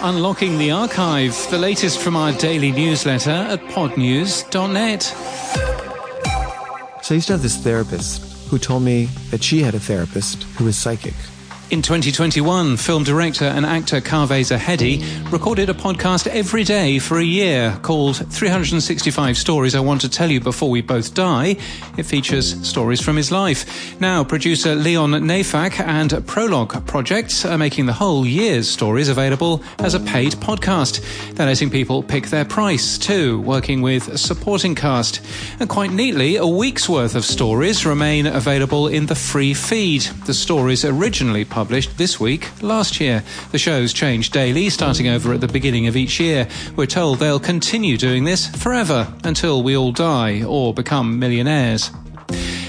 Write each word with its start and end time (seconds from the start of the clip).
Unlocking 0.00 0.58
the 0.58 0.70
Archive, 0.70 1.34
the 1.50 1.58
latest 1.58 1.98
from 1.98 2.14
our 2.14 2.30
daily 2.32 2.70
newsletter 2.70 3.30
at 3.30 3.60
podnews.net. 3.62 5.02
So 7.02 7.14
I 7.14 7.16
used 7.16 7.26
to 7.26 7.32
have 7.32 7.42
this 7.42 7.56
therapist 7.56 8.48
who 8.48 8.58
told 8.58 8.84
me 8.84 9.06
that 9.30 9.42
she 9.42 9.60
had 9.60 9.74
a 9.74 9.80
therapist 9.80 10.44
who 10.56 10.66
was 10.66 10.76
psychic. 10.76 11.14
In 11.70 11.82
2021, 11.82 12.78
film 12.78 13.04
director 13.04 13.44
and 13.44 13.66
actor 13.66 14.00
Caveh 14.00 14.40
Zahedi 14.40 15.30
recorded 15.30 15.68
a 15.68 15.74
podcast 15.74 16.26
every 16.26 16.64
day 16.64 16.98
for 16.98 17.18
a 17.18 17.22
year 17.22 17.78
called 17.82 18.16
365 18.32 19.36
Stories 19.36 19.74
I 19.74 19.80
Want 19.80 20.00
to 20.00 20.08
Tell 20.08 20.30
You 20.30 20.40
Before 20.40 20.70
We 20.70 20.80
Both 20.80 21.12
Die. 21.12 21.56
It 21.98 22.04
features 22.04 22.66
stories 22.66 23.02
from 23.02 23.16
his 23.16 23.30
life. 23.30 24.00
Now, 24.00 24.24
producer 24.24 24.74
Leon 24.74 25.10
Neyfakh 25.10 25.78
and 25.80 26.26
Prologue 26.26 26.86
Projects 26.86 27.44
are 27.44 27.58
making 27.58 27.84
the 27.84 27.92
whole 27.92 28.24
year's 28.24 28.66
stories 28.66 29.10
available 29.10 29.62
as 29.80 29.92
a 29.92 30.00
paid 30.00 30.32
podcast. 30.36 31.04
They're 31.34 31.44
letting 31.44 31.68
people 31.68 32.02
pick 32.02 32.28
their 32.28 32.46
price 32.46 32.96
too, 32.96 33.42
working 33.42 33.82
with 33.82 34.08
a 34.08 34.16
Supporting 34.16 34.74
Cast. 34.74 35.20
And 35.60 35.68
quite 35.68 35.90
neatly, 35.92 36.36
a 36.36 36.46
week's 36.46 36.88
worth 36.88 37.14
of 37.14 37.26
stories 37.26 37.84
remain 37.84 38.26
available 38.26 38.88
in 38.88 39.04
the 39.04 39.14
free 39.14 39.52
feed. 39.52 40.00
The 40.24 40.32
stories 40.32 40.86
originally 40.86 41.44
published 41.44 41.57
this 41.64 42.20
week 42.20 42.48
last 42.62 43.00
year. 43.00 43.22
The 43.52 43.58
shows 43.58 43.92
change 43.92 44.30
daily, 44.30 44.70
starting 44.70 45.08
over 45.08 45.32
at 45.32 45.40
the 45.40 45.48
beginning 45.48 45.86
of 45.86 45.96
each 45.96 46.20
year. 46.20 46.48
We're 46.76 46.86
told 46.86 47.18
they'll 47.18 47.40
continue 47.40 47.96
doing 47.96 48.24
this 48.24 48.46
forever 48.46 49.12
until 49.24 49.62
we 49.62 49.76
all 49.76 49.92
die 49.92 50.42
or 50.44 50.72
become 50.72 51.18
millionaires. 51.18 51.90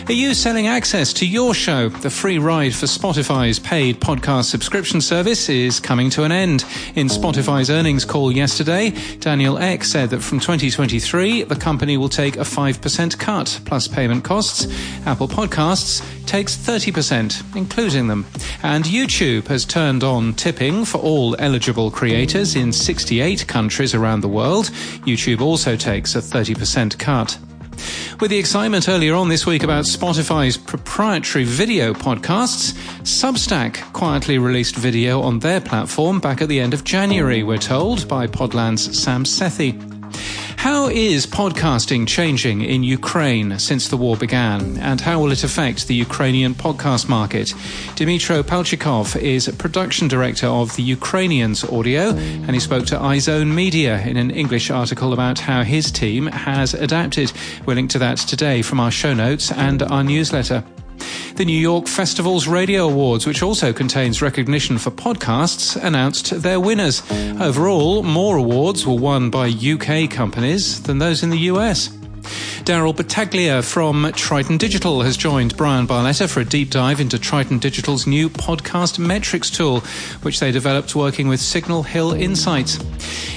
Are 0.09 0.13
you 0.13 0.33
selling 0.33 0.65
access 0.65 1.13
to 1.13 1.27
your 1.27 1.53
show? 1.53 1.89
The 1.89 2.09
free 2.09 2.39
ride 2.39 2.73
for 2.73 2.87
Spotify's 2.87 3.59
paid 3.59 3.99
podcast 3.99 4.45
subscription 4.45 5.01
service 5.01 5.49
is 5.49 5.79
coming 5.79 6.09
to 6.09 6.23
an 6.23 6.31
end. 6.31 6.65
In 6.95 7.09
Spotify's 7.09 7.69
earnings 7.69 8.05
call 8.05 8.31
yesterday, 8.31 8.89
Daniel 9.19 9.59
Ek 9.59 9.83
said 9.83 10.09
that 10.09 10.23
from 10.23 10.39
2023, 10.39 11.43
the 11.43 11.55
company 11.55 11.95
will 11.95 12.09
take 12.09 12.37
a 12.37 12.39
5% 12.39 13.19
cut 13.19 13.61
plus 13.65 13.87
payment 13.87 14.23
costs. 14.23 14.65
Apple 15.05 15.27
Podcasts 15.27 16.03
takes 16.25 16.57
30%, 16.57 17.55
including 17.55 18.07
them. 18.07 18.25
And 18.63 18.85
YouTube 18.85 19.45
has 19.49 19.63
turned 19.63 20.03
on 20.03 20.33
tipping 20.33 20.85
for 20.85 20.97
all 20.97 21.35
eligible 21.37 21.91
creators 21.91 22.55
in 22.55 22.73
68 22.73 23.45
countries 23.45 23.93
around 23.93 24.21
the 24.21 24.27
world. 24.27 24.71
YouTube 25.05 25.41
also 25.41 25.75
takes 25.75 26.15
a 26.15 26.19
30% 26.19 26.97
cut. 26.97 27.37
With 28.19 28.31
the 28.31 28.37
excitement 28.37 28.89
earlier 28.89 29.15
on 29.15 29.29
this 29.29 29.45
week 29.45 29.63
about 29.63 29.85
Spotify's 29.85 30.57
proprietary 30.57 31.45
video 31.45 31.93
podcasts, 31.93 32.73
Substack 33.03 33.93
quietly 33.93 34.37
released 34.37 34.75
video 34.75 35.21
on 35.21 35.39
their 35.39 35.61
platform 35.61 36.19
back 36.19 36.41
at 36.41 36.49
the 36.49 36.59
end 36.59 36.73
of 36.73 36.83
January, 36.83 37.43
we're 37.43 37.57
told, 37.57 38.09
by 38.09 38.27
Podland's 38.27 39.01
Sam 39.01 39.23
Sethi. 39.23 39.98
How 40.59 40.89
is 40.89 41.25
podcasting 41.25 42.05
changing 42.05 42.63
in 42.63 42.83
Ukraine 42.83 43.57
since 43.59 43.87
the 43.87 43.95
war 43.95 44.17
began, 44.17 44.75
and 44.79 44.99
how 44.99 45.21
will 45.21 45.31
it 45.31 45.45
affect 45.45 45.87
the 45.87 45.95
Ukrainian 45.95 46.53
podcast 46.53 47.07
market? 47.07 47.53
Dmytro 47.95 48.43
Palchikov 48.43 49.15
is 49.15 49.47
production 49.57 50.09
director 50.09 50.47
of 50.47 50.75
the 50.75 50.83
Ukrainians 50.83 51.63
Audio, 51.63 52.09
and 52.09 52.51
he 52.51 52.59
spoke 52.59 52.85
to 52.87 52.97
iZone 52.97 53.53
Media 53.55 54.01
in 54.01 54.17
an 54.17 54.31
English 54.31 54.69
article 54.69 55.13
about 55.13 55.39
how 55.39 55.63
his 55.63 55.91
team 55.91 56.27
has 56.27 56.73
adapted. 56.73 57.31
We'll 57.65 57.77
link 57.77 57.89
to 57.91 57.99
that 57.99 58.17
today 58.17 58.61
from 58.61 58.81
our 58.81 58.91
show 58.91 59.13
notes 59.13 59.53
and 59.53 59.81
our 59.81 60.03
newsletter. 60.03 60.65
The 61.35 61.45
New 61.45 61.59
York 61.59 61.87
Festival's 61.87 62.47
Radio 62.47 62.87
Awards, 62.87 63.25
which 63.25 63.41
also 63.41 63.71
contains 63.73 64.21
recognition 64.21 64.77
for 64.77 64.91
podcasts, 64.91 65.81
announced 65.81 66.41
their 66.41 66.59
winners. 66.59 67.01
Overall, 67.39 68.03
more 68.03 68.37
awards 68.37 68.85
were 68.85 68.95
won 68.95 69.29
by 69.29 69.47
UK 69.47 70.09
companies 70.09 70.81
than 70.83 70.97
those 70.97 71.23
in 71.23 71.29
the 71.29 71.37
US. 71.51 71.89
Daryl 72.69 72.95
Battaglia 72.95 73.63
from 73.63 74.11
Triton 74.15 74.57
Digital 74.57 75.01
has 75.01 75.17
joined 75.17 75.57
Bryan 75.57 75.87
Barletta 75.87 76.29
for 76.29 76.41
a 76.41 76.45
deep 76.45 76.69
dive 76.69 76.99
into 76.99 77.17
Triton 77.17 77.57
Digital's 77.57 78.05
new 78.05 78.29
podcast 78.29 78.99
metrics 78.99 79.49
tool, 79.49 79.79
which 80.21 80.39
they 80.39 80.51
developed 80.51 80.95
working 80.95 81.27
with 81.27 81.39
Signal 81.39 81.83
Hill 81.83 82.13
Insights. 82.13 82.77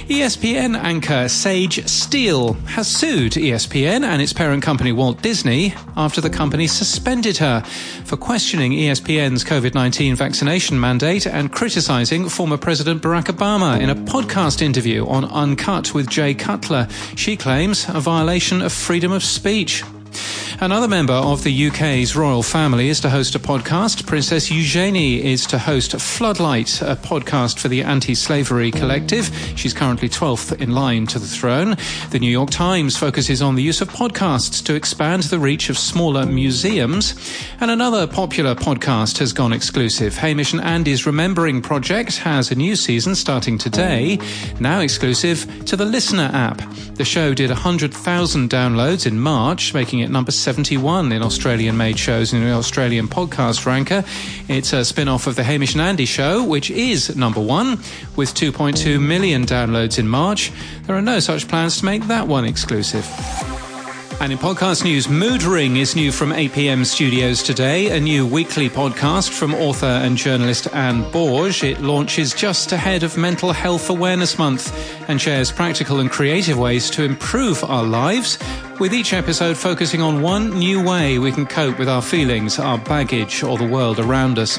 ESPN 0.09 0.77
anchor 0.77 1.29
Sage 1.29 1.87
Steele 1.87 2.55
has 2.75 2.89
sued 2.89 3.33
ESPN 3.33 4.03
and 4.03 4.21
its 4.21 4.33
parent 4.33 4.63
company 4.63 4.91
Walt 4.91 5.23
Disney 5.23 5.75
after 5.97 6.21
the 6.21 6.29
company 6.29 6.67
suspended 6.67 7.37
her 7.39 7.61
for 8.05 8.17
questioning 8.17 8.73
ESPN's 8.73 9.45
COVID 9.45 9.75
19 9.75 10.17
vaccination 10.17 10.79
mandate 10.79 11.27
and 11.27 11.53
criticizing 11.53 12.29
former 12.29 12.57
President 12.57 13.01
Barack 13.01 13.27
Obama 13.27 13.81
in 13.81 13.91
a 13.91 13.95
podcast 13.95 14.61
interview 14.61 15.07
on 15.07 15.25
Uncut 15.27 15.95
with 15.95 16.11
Jay 16.11 16.34
Cutler. 16.34 16.89
She 17.15 17.37
claims 17.37 17.87
a 17.89 18.01
violation 18.01 18.61
of 18.61 18.73
freedom 18.73 19.13
of 19.13 19.23
speech. 19.23 19.84
Another 20.62 20.87
member 20.87 21.12
of 21.12 21.43
the 21.43 21.67
UK's 21.67 22.15
royal 22.15 22.45
family 22.45 22.89
is 22.89 23.00
to 23.00 23.11
host 23.11 23.34
a 23.34 23.41
podcast. 23.41 24.06
Princess 24.06 24.49
Eugenie 24.49 25.21
is 25.21 25.45
to 25.47 25.59
host 25.59 26.00
Floodlight, 26.00 26.81
a 26.83 26.95
podcast 26.95 27.59
for 27.59 27.67
the 27.67 27.83
anti 27.83 28.15
slavery 28.15 28.71
collective. 28.71 29.28
She's 29.56 29.75
currently 29.75 30.09
12th 30.09 30.61
in 30.61 30.71
line 30.71 31.09
to 31.09 31.19
the 31.19 31.27
throne. 31.27 31.75
The 32.11 32.21
New 32.21 32.31
York 32.31 32.51
Times 32.51 32.97
focuses 32.97 33.43
on 33.43 33.56
the 33.56 33.62
use 33.65 33.81
of 33.81 33.89
podcasts 33.89 34.65
to 34.67 34.77
expand 34.77 35.25
the 35.25 35.41
reach 35.41 35.69
of 35.69 35.77
smaller 35.77 36.27
museums. 36.27 37.17
And 37.59 37.69
another 37.69 38.06
popular 38.06 38.55
podcast 38.55 39.19
has 39.19 39.33
gone 39.33 39.53
exclusive. 39.53 40.17
Hamish 40.17 40.53
and 40.53 40.62
Andy's 40.62 41.06
Remembering 41.06 41.61
Project 41.61 42.19
has 42.19 42.53
a 42.53 42.55
new 42.55 42.77
season 42.77 43.17
starting 43.17 43.59
today, 43.59 44.17
now 44.61 44.78
exclusive 44.78 45.65
to 45.65 45.75
the 45.75 45.87
LiSTNR 45.87 46.33
app. 46.33 46.62
The 46.95 47.05
show 47.05 47.34
did 47.34 47.51
100,000 47.51 48.49
downloads 48.49 49.09
in 49.09 49.19
March, 49.19 49.75
making 49.75 49.99
it 49.99 50.11
number 50.11 50.31
71 50.53 51.13
in 51.13 51.23
Australian 51.23 51.79
made 51.79 51.99
shows 51.99 52.35
in 52.35 52.45
the 52.45 52.53
Australian 52.53 53.09
podcast 53.09 53.65
ranker. 53.65 54.05
It's 54.49 54.75
a 54.75 54.85
spin 54.85 55.09
off 55.09 55.27
of 55.27 55.35
The 55.35 55.43
Hamish 55.43 55.73
and 55.73 55.81
Andy 55.81 56.05
Show, 56.05 56.45
which 56.45 56.71
is 56.71 57.17
number 57.17 57.41
one 57.41 57.79
with 58.17 58.35
2.2 58.35 59.01
million 59.01 59.47
downloads 59.47 59.99
in 59.99 60.07
March. 60.07 60.53
There 60.83 60.95
are 60.95 61.01
no 61.01 61.21
such 61.21 61.49
plans 61.49 61.79
to 61.79 61.87
make 61.87 62.03
that 62.09 62.29
one 62.29 62.45
exclusive. 62.45 63.09
And 64.21 64.31
in 64.31 64.39
podcast 64.39 64.85
news, 64.85 65.09
Mood 65.09 65.43
Ring 65.43 65.79
is 65.79 65.97
new 65.97 66.13
from 66.13 66.31
APM 66.31 66.84
Studios 66.84 67.43
today, 67.43 67.97
a 67.97 67.99
new 67.99 68.27
weekly 68.27 68.69
podcast 68.69 69.31
from 69.31 69.55
author 69.55 69.87
and 69.87 70.17
journalist 70.17 70.69
Anne 70.75 71.03
Borge. 71.11 71.65
It 71.65 71.81
launches 71.81 72.33
just 72.34 72.71
ahead 72.73 73.03
of 73.03 73.17
Mental 73.17 73.53
Health 73.53 73.91
Awareness 73.91 74.39
Month 74.39 74.71
and 75.09 75.21
shares 75.21 75.51
practical 75.51 75.99
and 75.99 76.11
creative 76.11 76.59
ways 76.59 76.89
to 76.91 77.03
improve 77.03 77.65
our 77.65 77.83
lives, 77.83 78.39
with 78.78 78.93
each 78.93 79.12
episode 79.12 79.56
focusing 79.56 80.00
on 80.00 80.22
one 80.22 80.50
new 80.50 80.83
way 80.83 81.19
we 81.19 81.33
can 81.33 81.47
cope 81.47 81.78
with 81.78 81.88
our 81.88 82.03
feelings, 82.03 82.59
our 82.59 82.78
baggage, 82.78 83.43
or 83.43 83.59
the 83.59 83.66
world 83.66 83.99
around 83.99 84.38
us. 84.38 84.59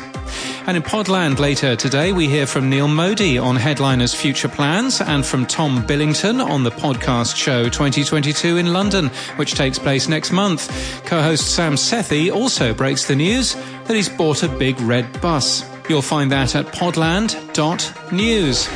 And 0.65 0.77
in 0.77 0.83
Podland 0.83 1.39
later 1.39 1.75
today, 1.75 2.13
we 2.13 2.27
hear 2.27 2.47
from 2.47 2.69
Neil 2.69 2.87
Modi 2.87 3.37
on 3.37 3.55
Headliner's 3.55 4.13
future 4.13 4.47
plans 4.47 5.01
and 5.01 5.25
from 5.25 5.45
Tom 5.45 5.85
Billington 5.85 6.39
on 6.39 6.63
the 6.63 6.71
podcast 6.71 7.35
show 7.35 7.65
2022 7.65 8.57
in 8.57 8.71
London, 8.71 9.09
which 9.35 9.55
takes 9.55 9.77
place 9.77 10.07
next 10.07 10.31
month. 10.31 10.69
Co-host 11.05 11.55
Sam 11.55 11.73
Sethi 11.73 12.33
also 12.33 12.73
breaks 12.73 13.07
the 13.07 13.15
news 13.15 13.55
that 13.85 13.95
he's 13.95 14.09
bought 14.09 14.43
a 14.43 14.47
big 14.47 14.79
red 14.81 15.21
bus. 15.21 15.72
You'll 15.89 16.01
find 16.01 16.31
that 16.31 16.55
at 16.55 16.67
podland.news. 16.67 18.67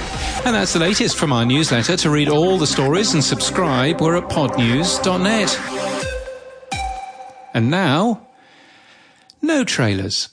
And 0.46 0.56
that's 0.56 0.74
the 0.74 0.80
latest 0.80 1.18
from 1.18 1.34
our 1.34 1.46
newsletter. 1.46 1.98
To 1.98 2.10
read 2.10 2.30
all 2.30 2.58
the 2.58 2.68
stories 2.68 3.14
and 3.14 3.24
subscribe, 3.24 4.02
we're 4.02 4.18
at 4.18 4.30
podnews.net. 4.30 5.60
And 7.54 7.72
now, 7.72 8.28
no 9.42 9.64
trailers. 9.64 10.30